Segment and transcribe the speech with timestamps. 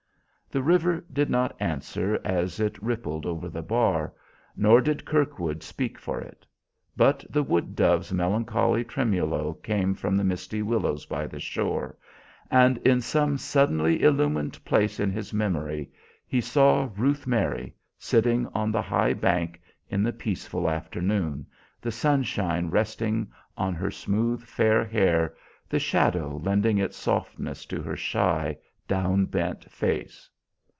[0.53, 4.11] The river did not answer as it rippled over the bar,
[4.57, 6.45] nor did Kirkwood speak for it;
[6.97, 11.97] but the wood dove's melancholy tremolo came from the misty willows by the shore,
[12.49, 15.89] and in some suddenly illumined place in his memory
[16.27, 21.45] he saw Ruth Mary, sitting on the high bank in the peaceful afternoon,
[21.79, 25.33] the sunshine resting on her smooth, fair hair,
[25.69, 28.57] the shadow lending its softness to her shy,
[28.89, 30.29] down bent face.